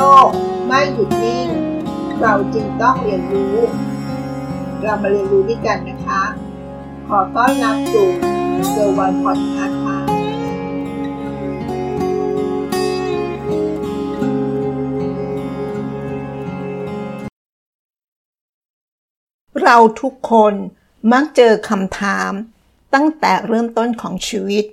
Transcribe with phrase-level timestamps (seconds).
[0.00, 0.28] ลก
[0.66, 1.48] ไม่หยุดนิ่ง
[2.20, 3.56] เราจึงต้องเรียนรู้
[4.82, 6.22] เรามาเรียนรู้ด้วยกันนะคะ
[7.08, 8.08] ขอต้อนรับสู่
[8.70, 9.98] เซอร์วันพอดคาส์ค่ะ
[19.62, 20.54] เราทุกคน
[21.12, 22.32] มักเจอคำถาม
[22.94, 24.64] ตั้งแต่เริ่มต้นของชีวิต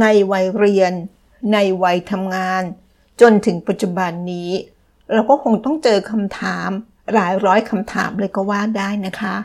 [0.00, 0.92] ในวัยเรียน
[1.52, 2.64] ในวัยทำงาน
[3.20, 4.50] จนถึงปัจจุบันนี้
[5.12, 6.68] เราก็คงต้องเจอคำถาม
[7.14, 9.36] หลายร้อยคำถามเลยก็ว่าได้นะคะ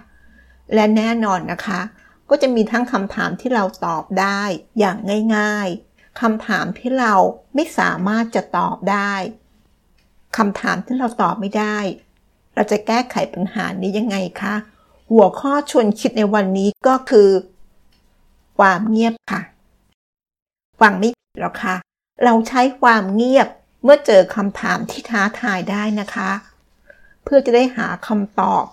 [0.74, 1.82] และแน่นอนนะคะ
[2.30, 4.42] ก็จะมีทั้งคำถามที่เราตอบได้
[4.80, 4.98] อย่าง
[5.36, 7.14] ง่ายๆคำถามที่เรา
[7.56, 9.14] ไม่สามารถจะตอบได้
[10.38, 11.78] คำถามที่เราตอบไม่ได้
[12.56, 14.56] เราจะแก้ไขปัญหานี้ยังไงคะ
[15.12, 17.30] หัวข้อชวนคิดในวันนี้ก็คือ
[18.60, 19.42] ความเงียบค่ะ
[20.82, 21.76] ฟังไม่ผิดหรอกค่ะ
[22.24, 23.48] เราใช้ความเงียบ
[23.84, 26.32] เมื่อเจอคำถามที่ท้าทายได้นะคะ
[27.24, 28.66] เพื่อจะได้หาคำตอบ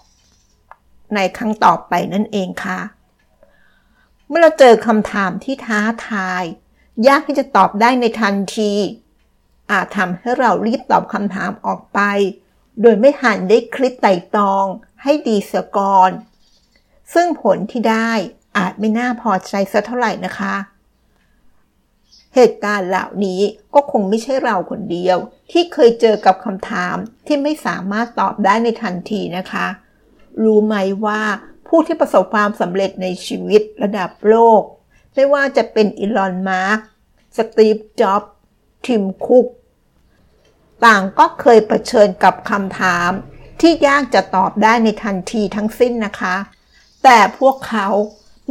[1.14, 2.80] ในครั้งต่อไปนั่นเองค่ะ
[4.28, 6.42] เมื่อเราเจอคำถามที่ท้าทาย
[7.06, 8.72] ยากที่จะตอบได้ในทันที
[9.70, 12.00] อาจทำให้เรารีบตอบคำถามออกไป
[12.80, 14.66] โดยไม่หันได้คลิกไต่ตอง
[15.02, 16.10] ให้ดีเสียก่อน
[17.14, 18.10] ซึ่งผลที่ได้
[18.56, 20.54] อาจไม่น่าพอใจสักเท่าไหร่นะคะ
[22.36, 23.40] เหตุการณ์เหล่านี้
[23.74, 25.18] ก็คงไม่ใช่เราคนเดียว
[25.52, 29.66] ที่เคยเจอกับคำถามที่ไม่สามารถตอบได้ในทันทีนะคะ
[30.44, 30.74] รู้ไหม
[31.06, 31.20] ว่า
[31.68, 34.62] ผู้ที่ประสบความสำเร็จในชีวิตระดับโลก
[35.14, 36.78] ไม่ว่าจะเป็นอีลอน มาร์ก
[37.36, 38.22] สตีฟ จ็อบ
[38.86, 39.46] ทิม คุก
[40.84, 43.10] ต่างก็เคยเผชิญกับคำถาม
[43.60, 46.36] ที่ยากจะตอบได้ในทันทีทั้งสิ้นนะคะ
[47.04, 47.88] แต่พวกเขา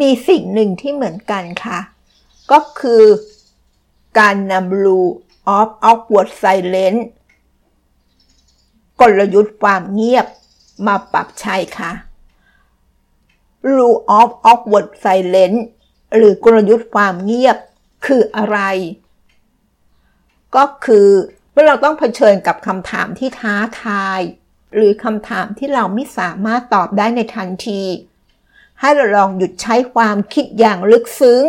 [0.01, 1.79] มีสิ่งหนึ่งที่เหมือนกันค่ะ
[2.51, 3.03] ก็คือ
[4.19, 5.11] การนำ rule
[5.57, 7.01] of awkward silence
[9.01, 10.27] กลยุทธ์ความเงียบ
[10.87, 11.91] มาปรับใช้ค่ะ
[13.75, 15.59] rule of awkward silence
[16.15, 17.57] หรือกลยุทธ์ความเงียบ
[18.05, 18.59] คืออะไร
[20.55, 21.09] ก็คือ
[21.51, 24.19] เมื่อเราต้องเผชิญกับคำถามที่ท้าทาย
[24.73, 27.81] หรือคำถามที่เราไม่สามารถตอบได้ในทันที
[28.79, 31.43] ให้เราลองหยุดใช้ความคิดอย่างลึกซึ้ง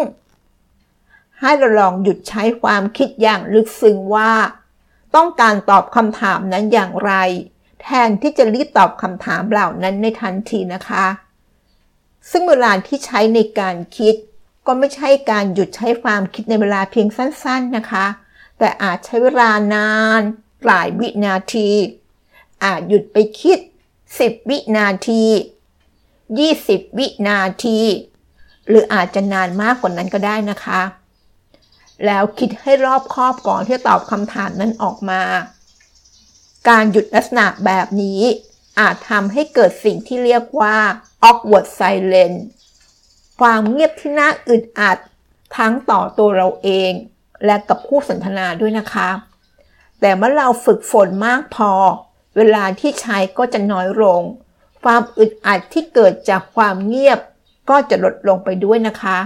[1.40, 4.32] ให้เราลองหยุดใช้ความคิดอย่างลึกซึ้งว่า
[5.16, 7.12] ต้องการตอบคำถามนั้นอย่างไร
[7.82, 11.06] แทนที่จะรีบตอบคำถามเหล่านั้นในทันทีนะคะ
[12.30, 14.14] ซึ่งเวลาที่ใช้ในการคิด
[14.66, 18.06] ก็ไม่ใช่การหยุดใช้ความคิดในเวลาเพียงสั้น ๆนะคะ
[18.58, 20.20] แต่อาจใช้เวลานาน
[20.66, 21.70] หลายวินาที
[22.64, 23.58] อาจหยุดไปคิด
[24.04, 25.24] 10 วินาที
[26.16, 27.80] 20 วินาที
[28.68, 30.80] หรืออาจจะนานมากกว่านั้นก็ได้นะคะ
[32.06, 35.22] แล้วคิดให้รอบคอบก่อนที่จะตอบคำถามนั้นออกมา
[36.68, 38.20] การหยุดลักษณะแบบนี้
[38.78, 40.76] อาจทำให้เกิดสิ่งที่เรียกว่า
[41.28, 42.40] awkward silence
[43.40, 44.98] ความเงียบที่น่าอึดอัด
[45.56, 46.92] ทั้งต่อตัวเราเอง
[47.44, 49.08] และกับผู้สนทนาด้วยนะคะ
[50.00, 51.72] แต่เมื่อเราฝึกฝนมากพอ
[52.36, 54.22] เวลาที่ใช้ก็จะน้อยลง
[54.84, 57.18] ความอึดอัดที่เกิดจากความเงียบ
[57.70, 59.18] ก็จะลดลงไปด้วยนะคะ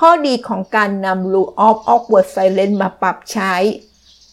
[0.00, 3.54] ข้อดีของการนำ rule of awkward silence มาปรับใช้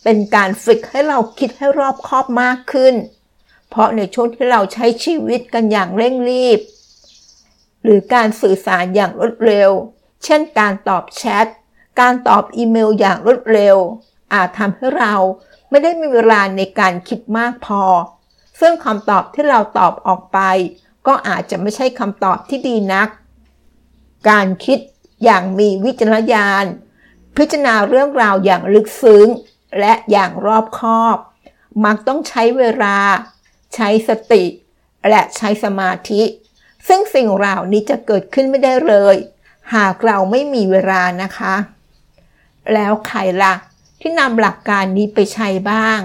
[0.03, 2.95] เป็นการฝึกให้เราคิดให้รอบคอบมากขึ้น
[3.69, 6.59] เพราะในช่วงที่เราใช้ชีวิตกันอย่างเร่งรีบ
[7.83, 9.69] หรือการสื่อสารอย่างรวดเร็ว
[10.23, 11.45] เช่นการตอบแชท
[11.99, 13.77] การตอบอีเมลอย่างรวดเร็ว
[14.33, 15.13] อาจทำให้เรา
[15.69, 17.83] ไม่ได้มีเวลาในการคิดมากพอ
[18.59, 20.39] ซึ่งคำตอบที่เราตอบออกไป
[21.07, 23.07] ก็อาจจะไม่ใช่คำตอบที่ดีนัก
[24.29, 24.79] การคิด
[25.23, 26.65] อย่างมีวิจารณญาณ
[27.37, 29.27] พิจารณาเรื่องราวอย่างลึกซึ้ง
[29.79, 31.17] และอย่างรอบคอบ
[31.85, 32.97] มักต้องใช้เวลา
[33.75, 34.43] ใช้สติ
[35.09, 36.23] และใช้สมาธิ
[36.87, 39.15] ซึ่งสิ่งเหล่านี้จะเกิดขึ้นไม่ได้เลย
[39.75, 41.55] หากเราไม่มีเวลานะคะ
[42.73, 43.53] แล้วใครละ่ะ
[43.99, 45.99] ที่นำหลักการนี้ไปใช้บ้าง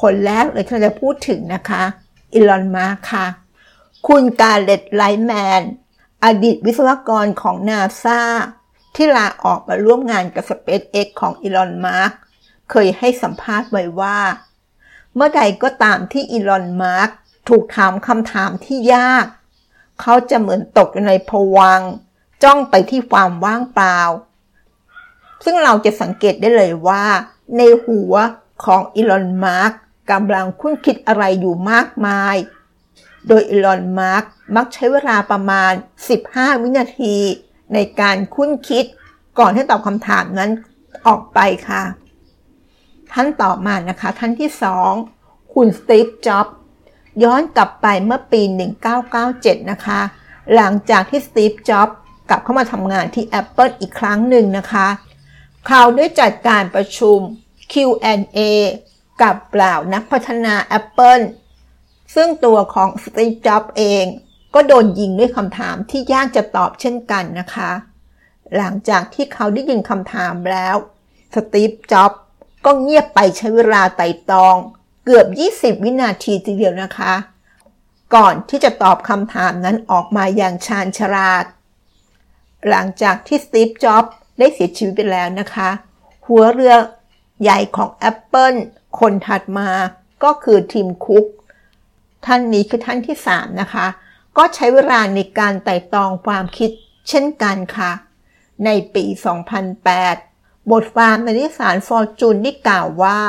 [0.00, 1.82] คนแรกเลยที่เราจะพูดถึงนะคะ
[2.32, 3.26] อีลอนมาค่ะ
[4.06, 5.62] คุณ Garrett Reisman
[6.24, 8.20] อดีตวิศวกรของนาซา
[8.94, 12.12] ที่ลาออกมาร่วมงานกับ SpaceX ของอีลอนมัสก์
[12.70, 14.18] เคยให้สัมภาษณ์ไว้ว่า
[15.14, 17.10] เมื่อใดก็ตามที่อีลอนมัสก์
[17.48, 19.26] ถูกถามคำถามที่ยาก
[20.00, 21.80] เขาจะเหมือนตกอยู่ในภวังค์
[22.42, 23.98] จ้องไปที่ความว่างเปล่า
[25.44, 27.04] ซึ่งเราจะสังเกตได้เลยว่า
[27.56, 28.14] ในหัว
[28.64, 29.72] ของอีลอนมัสก์
[30.10, 32.36] กำลังคุ้นคิดอะไรอยู่มากมาย
[33.28, 34.24] โดยอีลอนมาร์ก
[34.56, 35.72] มักใช้เวลาประมาณ
[36.16, 37.16] 15 วินาที
[37.74, 38.84] ในการคุ้นคิด
[39.38, 40.50] ก่อนที่ตอบคำถามนั้น
[41.06, 41.38] ออกไป
[41.68, 41.82] ค่ะ
[43.12, 44.92] ท่านต่อมานะคะ ท่านที่สอง
[45.54, 46.46] คุณสตีฟจ็อบ
[47.22, 48.42] ย้อนกลับไปเมื่อปี
[49.06, 50.00] 1997 นะคะ
[50.54, 51.88] หลังจากที่สตีฟจ็อบ
[52.28, 54.88] กลับเข้ามาทำงานที่ Apple อีกครั้งหนึ่งนะคะ
[55.68, 57.18] เขาได้จัดการประชุม
[57.72, 58.38] Q&A
[59.22, 61.22] กับเปล่านักพัฒนา Apple
[62.14, 64.04] ซึ่งตัวของสตีฟ จ็อบเอง
[64.54, 67.70] ก็โดนยิงด้วยคำถามที่ยากจะตอบเช่นกันนะคะ
[68.56, 70.76] หลังจากที่เขาได้ยินคำถามแล้ว
[71.34, 72.12] สตีฟ จ็อบ
[72.64, 74.56] ก็เงียบไปใช้เวลาไต่ตอง
[75.04, 75.26] เกือบ
[75.56, 77.14] 20 วินาทีทีเดียวนะคะ
[78.14, 81.44] ก่อนที่จะตอบคำถามนั้นออกมาอย่างชาญฉลาด
[82.68, 84.04] หลังจากที่สตีฟ จ็อบ
[84.38, 85.70] ได้เสียชีวิตไปแล้วนะคะ
[86.26, 86.74] หัวเรือ
[87.42, 88.56] ใหญ่ของ Apple
[88.98, 89.68] คนถัดมา
[90.24, 91.24] ก็คือทีมคุก
[92.26, 93.86] ท่านนี้คือท่านที่ 3 นะคะ
[94.36, 96.70] ก็ใช้เวลาในการไต่ตองความคิด
[97.08, 97.92] เช่นกันค่ะ
[98.64, 99.04] ในปี
[99.88, 103.20] 2008 บทความในนิสารฟอร์จูนได้กล่าวว่า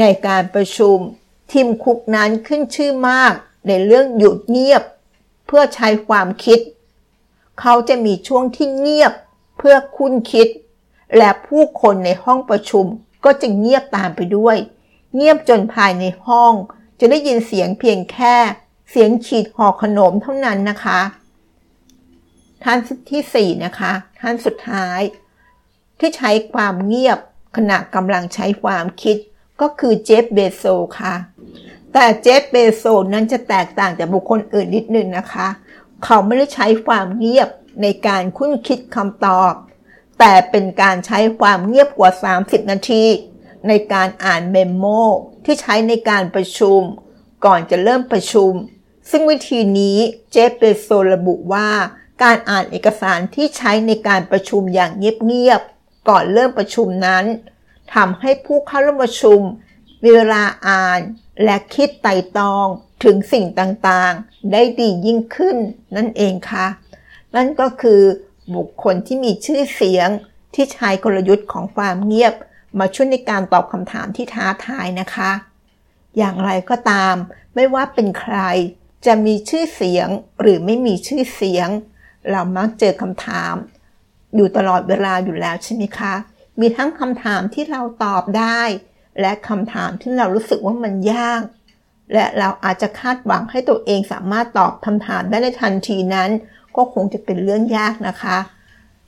[0.00, 0.98] ในการประชุม
[1.52, 3.32] ทีมคุกนั้นขึ้นชื่อมาก
[3.68, 4.82] ในเรื่องหยุดเงียบ
[5.46, 6.60] เพื่อใช้ความคิด
[7.60, 9.12] เขาจะมีช่วงที่เงียบ
[9.58, 10.48] เพื่อคุ้นคิด
[11.16, 12.86] และผู้คนในห้องประชุม
[13.24, 14.56] ก็จะเงียบตามไปด้วย
[15.14, 16.54] เงียบจนภายในห้อง
[17.06, 18.36] จะได้ยินเสียงเพียงแค่
[18.90, 21.00] เสียงฉีดห่อขนมเท่านั้นนะคะ
[22.64, 22.78] ท่าน
[23.10, 25.00] ที่ 4 นะคะ ท่านสุดท้าย
[25.98, 27.18] ที่ใช้ความเงียบ
[27.56, 29.16] ขณะกำลังใช้ความคิด
[29.60, 30.64] ก็คือเจฟเบโซ
[31.00, 31.14] ค่ะ
[31.92, 35.48] แต่เจฟเบโซนั้นจะแตกต่างจากบุคคลอื่นนิดนึงนะคะ
[36.04, 37.48] เขาไม่ได้ใช้ความเงียบ
[37.82, 39.52] ในการคุ้นคิดคำตอบ
[40.18, 42.10] แต่เป็นการใช้ความเงียบกว่า
[42.40, 43.04] 30 นาที
[43.68, 44.86] ในการอ่านเมมโม
[45.44, 46.80] ที่ใช้ในการประชุม
[47.44, 48.52] ก่อนจะเริ่มประชุม
[49.10, 49.98] ซึ่งวิธีนี้
[50.30, 51.68] เจฟเปโซระบุว่า
[52.22, 57.24] การอ่านเอกสารที่ใช้ในการประชุมอย่างเงียบๆก่อนเริ่มประชุมนั้น
[57.94, 59.40] ทำให้ผู้เข้าร่วมประชุม
[60.02, 61.00] มีเวลาอ่าน
[61.44, 62.66] และคิดไต่ตอง
[63.04, 65.56] ถึงสิ่งต่างๆ ได้ดียิ่งขึ้น
[65.96, 66.66] นั่นเองค่ะ
[67.34, 68.02] นั่นก็คือ
[68.54, 70.08] บุคคลที่มีชื่อเสียง
[70.54, 72.34] ที่ใช้กลยุทธ์ของความเงียบ
[72.78, 75.30] มาช่วยในการตอบคำถามที่ท้าทายนะคะ
[76.18, 77.14] อย่างไรก็ตาม
[77.54, 78.38] ไม่ว่าเป็นใคร
[79.06, 80.08] จะมีชื่อเสียง
[80.40, 81.68] หรือไม่มีชื่อเสียง
[82.30, 83.54] เรามักเจอคำถาม
[84.34, 86.14] อยู่ตลอดเวลาอยู่แล้วใช่ไหมคะ
[86.60, 88.60] มีทั้งคำถามที่เราตอบได้
[89.20, 91.42] และคำถามที่เรารู้สึกว่ามันยาก
[92.12, 96.30] และเราอาจจะคาดหวังให้ตัวเองสามารถตอบคำถามได้ในทันทีนั้น
[96.76, 98.38] ก็คงจะเป็นเรื่องยากนะคะ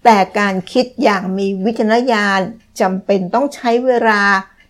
[0.09, 2.41] แต่การคิดอย่างมีวิจารณญาณ
[2.81, 4.23] จำเป็นต้องใช้เวลา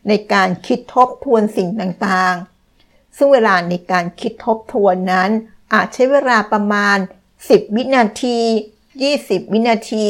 [0.08, 5.30] ในการคิดทบทวนสิ่งต่างๆ ซึ่งเวลาในการคิดทบทวนนั้น
[5.72, 6.98] อาจใช้เวลาประมาณ
[7.38, 8.38] 10 วินาที
[8.96, 10.08] 20 วินาที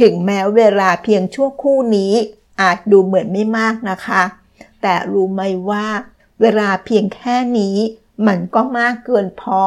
[0.00, 2.12] ถึงแม้เวลาเพียงชั่วคู่นี้
[2.60, 4.22] อาจดูเหมือนไม่มากนะคะ
[4.82, 5.86] แต่รู้ไหมว่า
[6.40, 7.76] เวลาเพียงแค่นี้
[8.26, 9.62] มันก็มากเกินพอ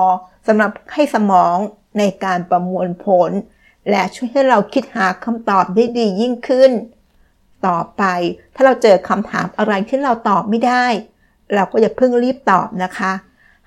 [0.48, 1.58] สำหรับให้สมอง
[1.98, 3.32] ในการประมวลผล
[3.90, 6.72] และช่วยให้เราคิดหาคำตอบได้ดียิ่งขึ้น
[7.66, 8.04] ต่อไป
[8.56, 10.86] ถ้าเราเจอคำถามอะไรที่เราตอบไม่ได้
[11.54, 13.12] เราก็อย่าเพิ่งรีบตอบนะคะ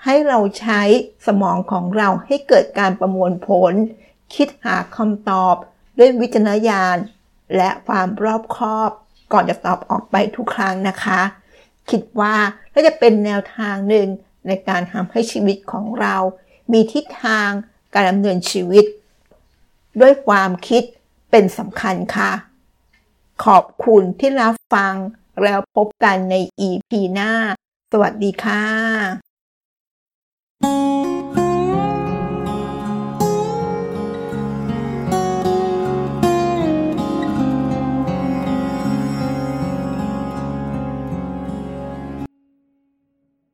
[0.05, 0.83] ให้เราใช้
[1.27, 3.73] สมองของเราให้เกิดการประมวลผล
[4.35, 5.55] คิดหาคำตอบ
[5.99, 6.97] ด้วยวิจารณญาณ
[7.57, 8.91] และความรอบคอบ
[9.33, 11.21] ก่อนจะตอบออกไปทุกครั้งนะคะ
[11.91, 12.35] คิดว่า
[12.73, 14.07] น่าจะเป็นแนวทางหนึ่ง
[14.47, 16.17] ในการทำให้ชีวิตของเรา
[16.73, 17.50] มีทิศทาง
[17.95, 18.85] การดำเนินชีวิต
[20.00, 20.82] ด้วยความคิด
[21.30, 22.32] เป็นสำคัญค่ะ
[23.44, 24.94] ขอบคุณที่รับฟัง
[25.42, 26.34] แล้วพบกันใน
[26.68, 27.32] EP หน้า
[27.92, 29.22] สวัสดีค่ะ